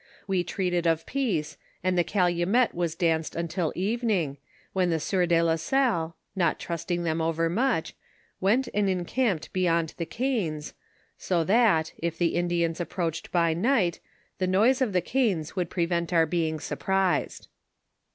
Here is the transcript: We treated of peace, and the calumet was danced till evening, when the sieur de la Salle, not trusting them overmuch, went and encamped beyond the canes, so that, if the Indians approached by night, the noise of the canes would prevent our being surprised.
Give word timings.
We 0.25 0.43
treated 0.43 0.87
of 0.87 1.05
peace, 1.05 1.57
and 1.83 1.95
the 1.95 2.03
calumet 2.03 2.73
was 2.73 2.95
danced 2.95 3.35
till 3.49 3.71
evening, 3.75 4.37
when 4.73 4.89
the 4.89 4.99
sieur 4.99 5.27
de 5.27 5.39
la 5.43 5.57
Salle, 5.57 6.15
not 6.35 6.59
trusting 6.59 7.03
them 7.03 7.21
overmuch, 7.21 7.93
went 8.39 8.67
and 8.73 8.89
encamped 8.89 9.53
beyond 9.53 9.93
the 9.97 10.07
canes, 10.07 10.73
so 11.19 11.43
that, 11.43 11.93
if 11.99 12.17
the 12.17 12.33
Indians 12.33 12.81
approached 12.81 13.31
by 13.31 13.53
night, 13.53 13.99
the 14.39 14.47
noise 14.47 14.81
of 14.81 14.91
the 14.93 15.01
canes 15.01 15.55
would 15.55 15.69
prevent 15.69 16.11
our 16.11 16.25
being 16.25 16.59
surprised. 16.59 17.47